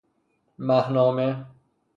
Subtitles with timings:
[0.57, 1.45] مهنامه